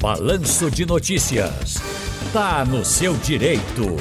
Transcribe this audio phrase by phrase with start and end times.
[0.00, 1.74] Balanço de Notícias.
[2.32, 3.96] Tá no seu direito.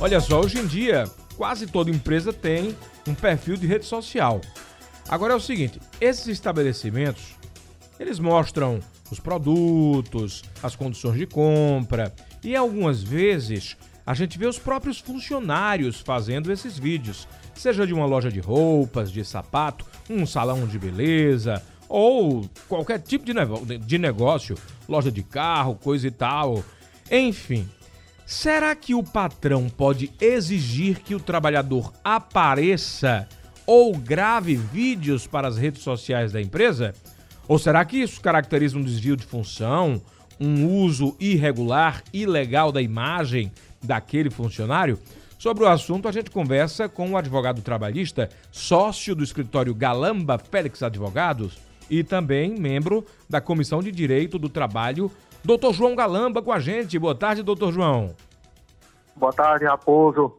[0.00, 1.04] Olha só, hoje em dia,
[1.36, 2.76] quase toda empresa tem
[3.08, 4.40] um perfil de rede social.
[5.08, 7.34] Agora é o seguinte, esses estabelecimentos,
[7.98, 8.78] eles mostram
[9.10, 13.76] os produtos, as condições de compra e algumas vezes
[14.06, 19.10] a gente vê os próprios funcionários fazendo esses vídeos, seja de uma loja de roupas,
[19.10, 23.32] de sapato, um salão de beleza ou qualquer tipo de,
[23.78, 24.56] de negócio,
[24.88, 26.64] loja de carro, coisa e tal.
[27.10, 27.68] Enfim,
[28.24, 33.28] será que o patrão pode exigir que o trabalhador apareça
[33.66, 36.94] ou grave vídeos para as redes sociais da empresa?
[37.48, 40.02] Ou será que isso caracteriza um desvio de função,
[40.40, 44.98] um uso irregular, ilegal da imagem daquele funcionário?
[45.38, 50.82] Sobre o assunto, a gente conversa com o advogado trabalhista, sócio do escritório Galamba Félix
[50.82, 55.10] Advogados e também membro da Comissão de Direito do Trabalho,
[55.44, 56.98] doutor João Galamba, com a gente.
[56.98, 58.14] Boa tarde, doutor João.
[59.16, 60.32] Boa tarde, Raposo.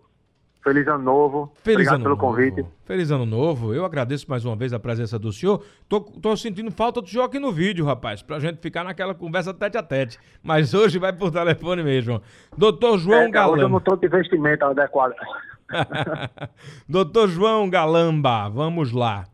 [0.63, 1.51] Feliz ano novo.
[1.63, 2.27] Feliz Obrigado ano pelo novo.
[2.27, 2.65] convite.
[2.83, 3.73] Feliz ano novo.
[3.73, 5.63] Eu agradeço mais uma vez a presença do senhor.
[5.87, 9.53] Tô, tô sentindo falta do senhor aqui no vídeo, rapaz, pra gente ficar naquela conversa
[9.53, 10.19] tete a tete.
[10.43, 12.21] Mas hoje vai por telefone mesmo.
[12.57, 13.69] Doutor João É, cara, hoje eu Galamba.
[13.69, 15.13] não estou de vestimento adequado.
[16.87, 19.25] Doutor João Galamba, vamos lá.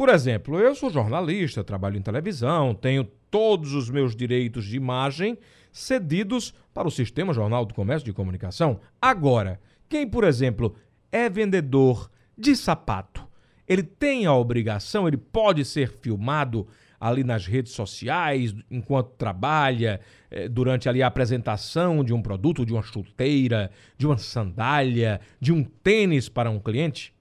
[0.00, 5.36] Por exemplo, eu sou jornalista, trabalho em televisão, tenho todos os meus direitos de imagem
[5.70, 8.80] cedidos para o Sistema Jornal do Comércio de Comunicação.
[8.98, 10.74] Agora, quem, por exemplo,
[11.12, 13.28] é vendedor de sapato,
[13.68, 16.66] ele tem a obrigação, ele pode ser filmado
[16.98, 22.72] ali nas redes sociais enquanto trabalha, eh, durante ali a apresentação de um produto, de
[22.72, 27.12] uma chuteira, de uma sandália, de um tênis para um cliente?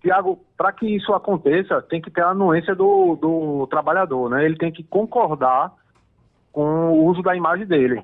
[0.00, 4.44] Tiago, para que isso aconteça, tem que ter a anuência do, do trabalhador, né?
[4.44, 5.72] Ele tem que concordar
[6.52, 8.02] com o uso da imagem dele,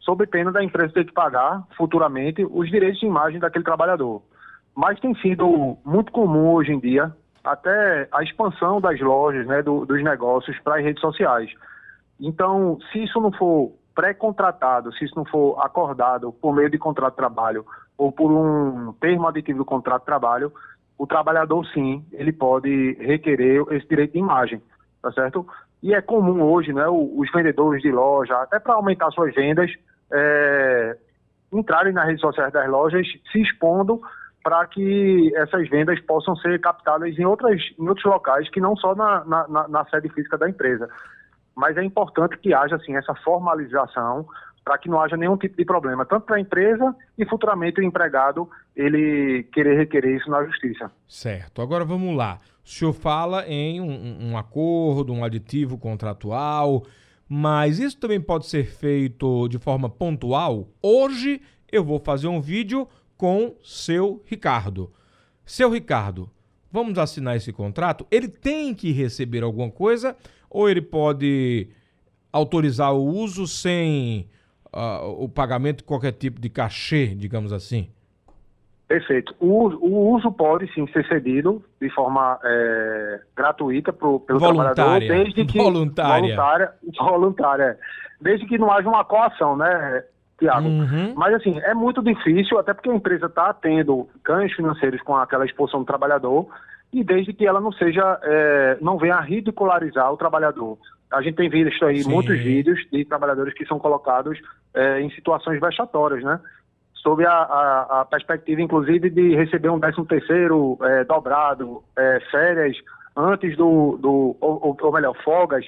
[0.00, 4.22] sob pena da empresa ter que pagar futuramente os direitos de imagem daquele trabalhador.
[4.74, 7.12] Mas tem sido muito comum hoje em dia
[7.44, 11.50] até a expansão das lojas, né, do- dos negócios para as redes sociais.
[12.20, 17.12] Então, se isso não for pré-contratado, se isso não for acordado por meio de contrato
[17.12, 17.64] de trabalho
[17.96, 20.52] ou por um termo aditivo do contrato de trabalho,
[20.98, 24.60] o trabalhador sim, ele pode requerer esse direito de imagem,
[25.00, 25.46] tá certo?
[25.82, 29.70] E é comum hoje, né, os vendedores de loja, até para aumentar suas vendas,
[30.12, 30.96] é,
[31.52, 34.00] entrarem nas redes sociais das lojas, se expondo
[34.42, 38.94] para que essas vendas possam ser captadas em, outras, em outros locais que não só
[38.94, 40.88] na- na- na sede física da empresa.
[41.54, 44.26] Mas é importante que haja assim, essa formalização
[44.68, 47.82] para que não haja nenhum tipo de problema, tanto para a empresa e futuramente o
[47.82, 48.46] empregado
[48.76, 50.92] ele querer requerer isso na justiça.
[51.08, 51.62] Certo.
[51.62, 52.38] Agora vamos lá.
[52.62, 56.84] O senhor fala em um, um- acordo, um aditivo contratual,
[57.26, 60.68] mas isso também pode ser feito de forma pontual.
[60.82, 61.40] Hoje
[61.72, 62.86] eu vou fazer um vídeo
[63.16, 64.92] com seu Ricardo.
[65.46, 66.28] Seu Ricardo,
[66.70, 68.06] vamos assinar esse contrato?
[68.10, 70.14] Ele tem que receber alguma coisa
[70.50, 71.68] ou ele pode
[72.30, 74.28] autorizar o uso sem
[74.72, 77.88] o pagamento de qualquer tipo de cachê, digamos assim?
[78.86, 79.34] Perfeito.
[79.38, 84.74] O, uso- o uso pode sim ser cedido de forma é, gratuita pro, pelo Voluntária.
[84.74, 86.20] trabalhador, desde que Voluntária.
[86.22, 87.78] voluntária, voluntária,
[88.20, 90.04] desde que não haja uma coação, né,
[90.38, 90.66] Tiago?
[90.68, 91.12] Uhum.
[91.14, 95.44] Mas assim, é muito difícil, até porque a empresa está tendo ganhos financeiros com aquela
[95.44, 96.46] exposição do trabalhador,
[96.90, 100.78] e desde que ela não seja, é, não venha a ridicularizar o trabalhador.
[101.12, 102.10] A gente tem visto aí Sim.
[102.10, 104.38] muitos vídeos de trabalhadores que são colocados
[104.74, 106.38] é, em situações vexatórias, né?
[106.94, 112.76] Sob a, a- a perspectiva, inclusive, de receber um 13 terceiro é, dobrado, é, férias
[113.16, 115.64] antes do, do ou, ou- melhor, folgas,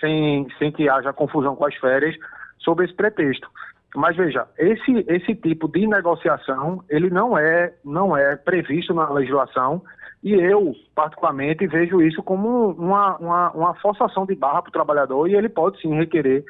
[0.00, 2.14] sem, sem que haja confusão com as férias,
[2.58, 3.48] sob esse pretexto.
[3.94, 9.82] Mas veja, esse, esse tipo de negociação, ele não é, não é previsto na legislação
[10.22, 15.28] e eu, particularmente, vejo isso como uma, uma, uma forçação de barra para o trabalhador
[15.28, 16.44] e ele pode sim requerer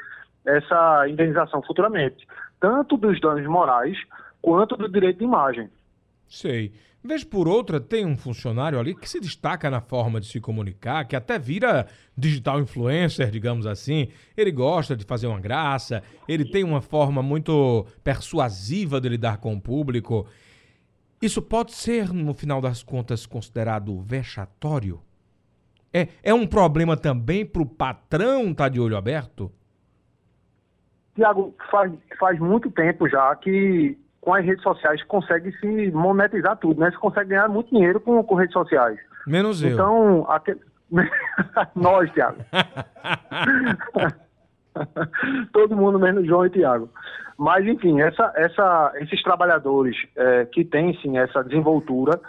[0.46, 2.26] essa indenização futuramente,
[2.61, 3.96] tanto dos danos morais
[4.40, 5.70] quanto do direito de imagem.
[6.32, 6.73] Sei.
[7.05, 11.05] Vez por outra, tem um funcionário ali que se destaca na forma de se comunicar,
[11.05, 11.87] que até vira
[12.17, 14.08] digital influencer, digamos assim.
[14.34, 19.52] Ele gosta de fazer uma graça, ele tem uma forma muito persuasiva de lidar com
[19.52, 20.26] o público.
[21.20, 25.02] Isso pode ser, no final das contas, considerado vexatório?
[25.93, 29.52] É, é um problema também para o patrão estar de olho aberto?
[31.14, 36.80] Tiago, faz, faz muito tempo já que com as redes sociais consegue se monetizar tudo,
[36.80, 36.90] né?
[36.90, 38.98] Você consegue ganhar muito dinheiro com, com redes sociais.
[39.26, 39.70] Menos eu.
[39.70, 40.56] Então, aque-
[41.74, 42.38] Nós, Tiago.
[45.52, 46.88] Todo mundo menos João e Tiago.
[47.36, 52.20] Mas, enfim, essa, essa, esses trabalhadores é, que têm, sim, essa desenvoltura,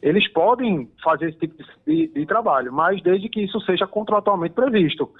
[0.00, 5.10] eles podem fazer esse tipo de, de, trabalho, mas desde que isso seja contratualmente previsto,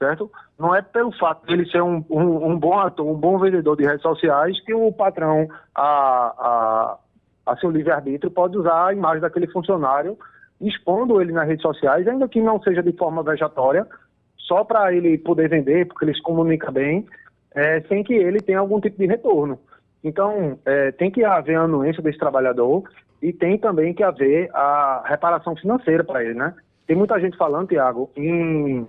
[0.00, 0.32] certo?
[0.58, 3.76] Não é pelo fato de ele ser um, um, um bom ator, um bom vendedor
[3.76, 6.96] de redes sociais, que o patrão, a,
[7.46, 10.16] a, a seu livre-arbítrio, pode usar a imagem daquele funcionário,
[10.58, 13.86] expondo ele nas redes sociais, ainda que não seja de forma vejatória,
[14.38, 17.06] só para ele poder vender, porque ele se comunica bem,
[17.54, 19.58] é, sem que ele tenha algum tipo de retorno.
[20.02, 22.84] Então, é, tem que haver a anuência desse trabalhador
[23.20, 26.54] e tem também que haver a reparação financeira para ele, né?
[26.86, 28.88] Tem muita gente falando, Tiago, em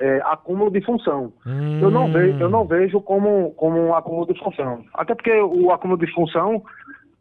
[0.00, 1.32] é, acúmulo de função.
[1.46, 1.80] Hum.
[1.80, 4.84] Eu, não vejo, eu não vejo como, como um acúmulo de função.
[4.94, 6.62] Até porque o acúmulo de função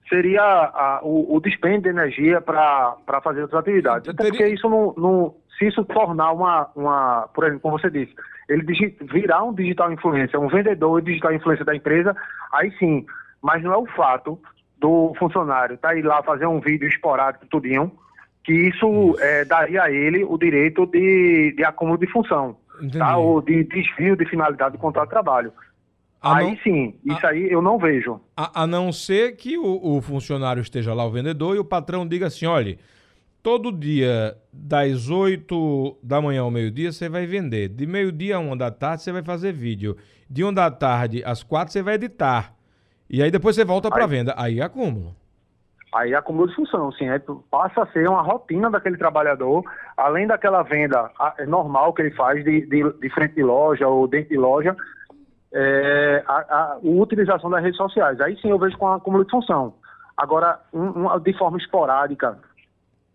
[0.10, 4.10] seria a, o, o dispêndio de energia para fazer outras atividades.
[4.10, 8.14] Até porque isso não, não, se isso tornar uma, uma, por exemplo, como você disse,
[8.48, 8.64] ele
[9.12, 12.16] virar um digital influencer, um vendedor digital influencer da empresa,
[12.52, 13.06] aí sim.
[13.42, 14.40] Mas não é o fato
[14.80, 17.92] do funcionário estar tá aí lá fazer um vídeo esporádico tudinho,
[18.44, 19.16] que isso, isso.
[19.20, 22.58] É, daria a ele o direito de, de acúmulo de função,
[22.98, 23.18] tá?
[23.18, 25.52] ou de desvio de finalidade do contrato de trabalho.
[26.22, 28.20] A aí não, sim, isso a, aí eu não vejo.
[28.36, 32.08] A, a não ser que o, o, funcionário esteja lá, o vendedor, e o patrão
[32.08, 32.80] diga assim: olha,
[33.44, 37.70] todo dia, das 8 da manhã ao meio-dia, você vai vender.
[37.70, 39.96] De meio-dia a 1 da tarde, você vai fazer vídeo.
[40.28, 42.56] De 1 da tarde às 4, você vai editar.
[43.08, 44.34] E aí depois você volta para venda.
[44.36, 45.16] Aí é acúmulo.
[45.96, 46.90] Aí acúmulo de função.
[47.00, 49.64] Aí passa a ser uma rotina daquele trabalhador,
[49.96, 54.06] além daquela venda é normal que ele faz de, de, de frente de loja ou
[54.06, 54.76] dentro de loja,
[55.54, 58.20] é, a, a, a, utilização das redes sociais.
[58.20, 59.74] Aí sim eu vejo com acúmulo de função.
[60.18, 62.38] Agora, um, um, de forma esporádica,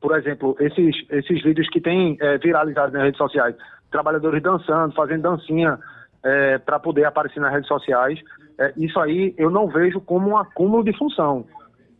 [0.00, 3.55] por exemplo, esses, esses vídeos que têm é, viralizado nas redes sociais,
[3.91, 5.79] trabalhadores dançando, fazendo dancinha
[6.25, 8.19] é, para poder aparecer nas redes sociais,
[8.59, 11.44] é, isso aí eu não vejo como um acúmulo de função.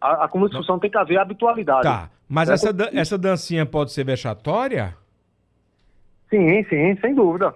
[0.01, 1.83] A, de função tem que haver habitualidade.
[1.83, 4.95] Tá, mas é, essa, essa dancinha pode ser vexatória?
[6.31, 7.53] Sim, sim, sem dúvida.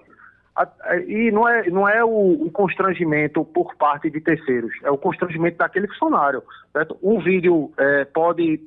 [1.09, 5.59] E não é, não é o, o, constrangimento por parte de terceiros, é o constrangimento
[5.59, 6.43] daquele funcionário.
[6.73, 6.97] Certo?
[7.03, 8.61] Um vídeo é, pode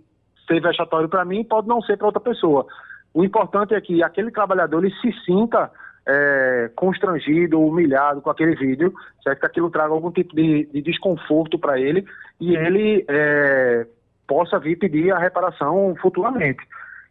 [0.46, 2.66] ser vexatório para mim, pode não ser para outra pessoa.
[3.14, 5.72] O importante é que aquele trabalhador ele se sinta
[6.08, 9.40] é, constrangido, humilhado com aquele vídeo, certo?
[9.40, 12.06] que aquilo traga algum tipo de, de desconforto para ele
[12.40, 13.86] e ele é,
[14.26, 16.66] possa vir pedir a reparação futuramente.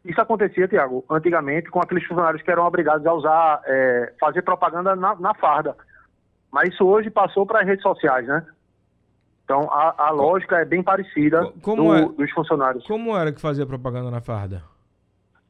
[0.05, 4.97] Isso acontecia, Tiago, antigamente com aqueles funcionários que eram obrigados a usar, é, fazer propaganda
[4.97, 5.77] na, na, farda.
[6.51, 8.47] Mas isso hoje passou para as redes sociais, né?
[9.45, 12.87] Então a, a lógica é bem parecida do, é, dos funcionários.
[12.87, 14.63] Como era que fazia propaganda na farda?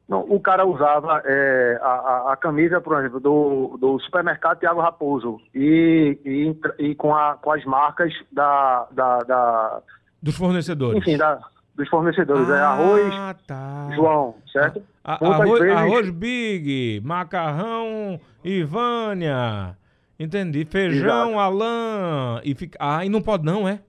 [0.07, 5.37] Não, o cara usava é, a, a, camisa, por exemplo, do, do supermercado Tiago Raposo
[5.53, 9.81] e, e, e, com, a, com as marcas da, da, da
[10.21, 10.97] dos fornecedores.
[10.97, 11.39] Enfim, da,
[11.75, 12.49] dos fornecedores.
[12.49, 13.89] É ah, é arroz, tá.
[13.95, 14.81] João, certo?
[15.03, 15.75] A, arroz, vezes...
[15.75, 19.77] arroz Big, macarrão Ivânia.
[20.17, 20.65] Entendi.
[20.65, 21.39] Feijão, Exato.
[21.39, 22.41] Alain.
[22.45, 22.77] E fica...
[22.81, 23.81] Ah, e não pode não, é?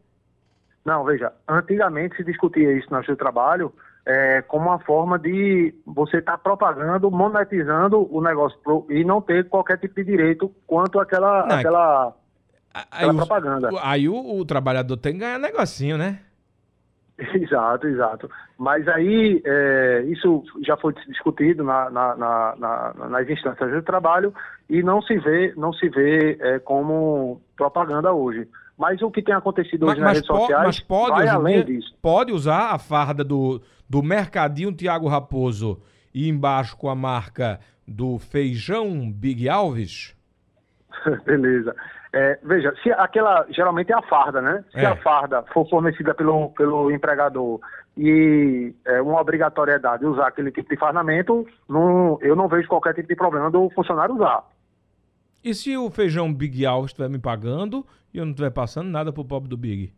[0.85, 3.73] Não, veja, antigamente se discutia isso no seu trabalho
[4.09, 9.21] é, como uma forma de você estar tá propagando, monetizando o negócio pro, e não
[9.21, 12.17] ter qualquer tipo de direito quanto àquela, não, àquela,
[12.91, 13.69] aí propaganda.
[13.83, 16.21] Aí o, o, trabalhador tem que ganhar negocinho, né?
[17.35, 18.31] Exato, exato.
[18.57, 24.33] Mas aí é, isso já foi discutido na, na, na, nas instâncias de trabalho
[24.71, 28.49] e não se vê, não se vê é, como propaganda hoje.
[28.79, 31.93] Mas o que tem acontecido hoje mas, nas redes sociais mas pode, vai além disso.
[32.01, 35.83] Pode usar a farda do, do Mercadinho Tiago Raposo
[36.15, 40.15] e embaixo com a marca do Feijão Big Alves?
[41.27, 41.75] Beleza.
[42.13, 44.65] É, veja, se aquela geralmente é a farda, né?
[44.71, 44.87] Se é.
[44.87, 47.61] a farda for fornecida pelo, pelo empregador
[47.97, 53.09] e é uma obrigatoriedade usar aquele tipo de fardamento, não, eu não vejo qualquer tipo
[53.09, 54.45] de problema do funcionário usar.
[55.49, 59.11] E se o feijão Big Alves estiver me pagando e eu não estiver passando nada
[59.11, 59.91] pro pobre do Big?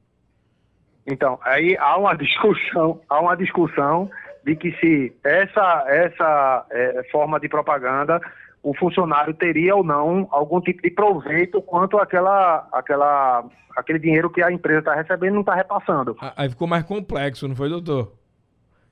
[1.04, 4.08] Então, aí há uma discussão, há uma discussão
[4.44, 8.20] de que se essa, essa é, forma de propaganda,
[8.62, 13.44] o funcionário teria ou não algum tipo de proveito quanto àquela, àquela,
[13.76, 16.16] aquele dinheiro que a empresa está recebendo não está repassando.
[16.36, 18.19] Aí ficou mais complexo, não foi, doutor?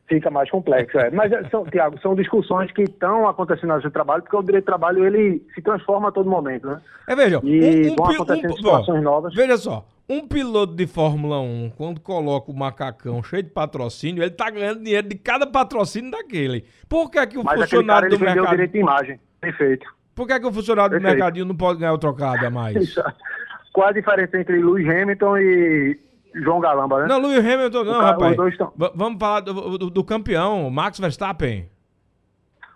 [0.08, 1.10] Fica mais complexo, é.
[1.10, 5.04] Mas, são, Tiago, são discussões que estão acontecendo no trabalho, porque o direito de trabalho
[5.04, 6.80] ele se transforma a todo momento, né?
[7.06, 9.34] É, veja, e um, um, vão acontecendo um, situações novas.
[9.34, 14.30] Veja só, Um piloto de Fórmula 1, quando coloca o macacão cheio de patrocínio, ele
[14.30, 16.64] tá ganhando dinheiro de cada patrocínio daquele.
[16.88, 18.50] Por que, é que o Mas funcionário cara, do vendeu o mercado.
[18.52, 19.20] direito de imagem.
[19.38, 19.86] Perfeito.
[20.14, 21.16] Por que, é que o funcionário do Perfeito.
[21.16, 22.94] mercadinho não pode ganhar o trocado a mais?
[23.74, 25.98] Qual a diferença entre Lewis Hamilton e
[26.34, 27.06] João Galamba, né?
[27.08, 28.36] Não, Lewis Hamilton, não, cara- rapaz.
[28.56, 31.68] tão- vamos falar do, do- do campeão, Max Verstappen.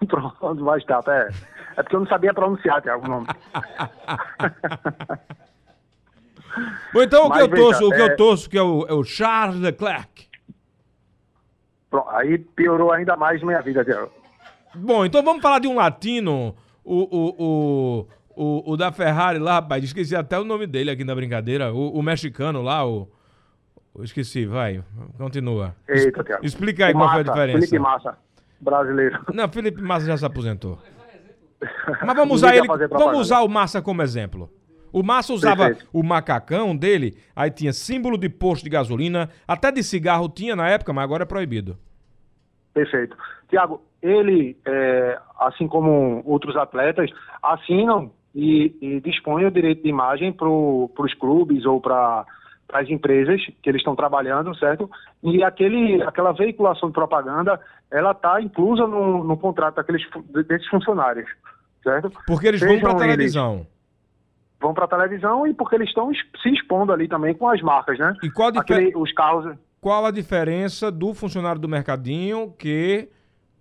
[0.09, 1.00] Pronto, vai estar.
[1.09, 1.28] É.
[1.76, 3.26] é porque eu não sabia pronunciar, Tiago, o nome.
[6.92, 8.92] Bom, então o que eu torço, o que eu é- torço que é o, é
[8.92, 10.28] o Charles Leclerc.
[11.90, 14.11] Pronto, aí piorou ainda mais minha vida, Tiago.
[14.75, 16.54] Bom, então vamos falar de um latino,
[16.85, 21.04] o, o, o, o, o da Ferrari lá, rapaz, esqueci até o nome dele aqui
[21.04, 23.09] na brincadeira, o, o mexicano lá, o...
[23.94, 24.82] o- Esqueci, vai,
[25.18, 25.75] continua.
[25.88, 26.44] Eita, Tiago.
[26.44, 27.58] Explica aí O qual foi a Massa, diferença.
[27.66, 28.18] Felipe Massa,
[28.61, 29.18] brasileiro.
[29.32, 30.78] Não, Felipe Massa já se aposentou.
[32.04, 34.50] Mas vamos usar ele, vamos usar o Massa como exemplo.
[34.92, 35.88] O Massa usava Perfeito.
[35.92, 40.68] o macacão dele, aí tinha símbolo de posto de gasolina, até de cigarro tinha na
[40.68, 41.78] época, mas agora é proibido.
[42.75, 43.16] Perfeito.
[43.49, 47.11] Tiago, ele, é, assim como outros atletas,
[47.42, 52.26] assinam e, e dispõem o direito de imagem para os clubes ou para
[52.73, 54.90] as empresas que eles estão trabalhando, certo?
[55.23, 60.02] E aquele, aquela veiculação de propaganda, ela está inclusa no, no contrato daqueles,
[60.49, 61.28] desses funcionários,
[61.83, 62.11] certo?
[62.26, 63.66] Porque eles vão Sejam pra eles- televisão.
[64.61, 67.61] Vão para a televisão e porque eles estão es- se expondo ali também com as
[67.61, 68.14] marcas, né?
[68.23, 69.57] E qual a Aquele, os carros...
[69.81, 73.09] Qual a diferença do funcionário do mercadinho que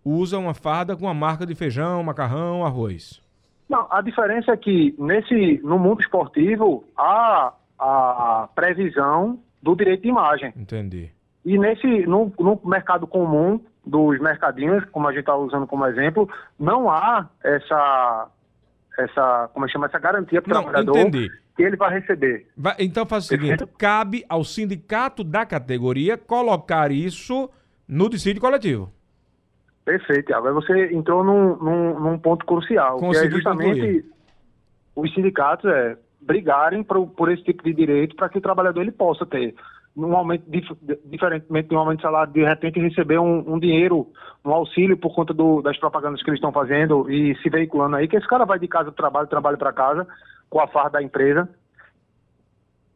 [0.06, 3.20] usa uma farda com a marca de feijão, macarrão, arroz?
[3.68, 10.10] Não, a diferença é que nesse, no mundo esportivo há a previsão do direito de
[10.10, 10.54] imagem.
[10.56, 11.12] Entendi.
[11.44, 16.30] E nesse, no, no mercado comum dos mercadinhos, como a gente está usando como exemplo,
[16.60, 18.28] não há essa,
[19.00, 21.32] essa como chama, essa garantia para o trabalhador entendi.
[21.56, 22.48] que ele vai receber.
[22.56, 27.50] Vai- então faz o seguinte: cabe ao sindicato da categoria colocar isso
[27.88, 28.92] no dissídio coletivo.
[29.84, 30.34] Perfeito.
[30.36, 34.06] Aí você entrou num, num, num ponto crucial, que é Consegui justamente concluir.
[34.96, 38.92] os sindicatos é, brigarem por, por esse tipo de direito para que o trabalhador ele
[38.92, 39.56] possa ter
[39.96, 44.08] um aumento, dif- diferentemente de um aumento de salário, de repente receber um, um dinheiro,
[44.46, 48.08] um auxílio por conta do- das propagandas que eles estão fazendo e se veiculando aí,
[48.08, 50.08] que esse cara vai de casa para trabalho, trabalho para casa,
[50.50, 51.50] com a farda da empresa,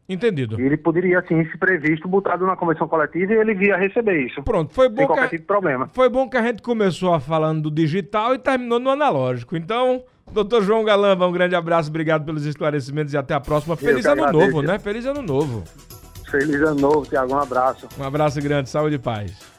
[0.08, 0.60] Entendido.
[0.60, 4.44] e ele poderia, assim, se previsto, botado na convenção coletiva e ele via receber isso.
[4.44, 5.86] Pronto, foi Sem bom, qualquer que tipo de problema.
[5.86, 9.58] a, foi bom que a gente começou a falando do digital e terminou no analógico.
[9.58, 13.76] Então, doutor João Galamba, um grande abraço, obrigado pelos esclarecimentos e até a próxima.
[13.76, 14.52] Feliz ano agradeço.
[14.52, 14.78] novo, né?
[14.78, 15.64] Feliz ano novo.
[16.30, 17.34] Feliz ano novo, Tiago.
[17.34, 17.88] Um abraço.
[18.00, 19.55] Um abraço grande, saúde e paz.